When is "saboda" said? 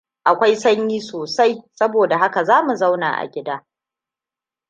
1.77-2.17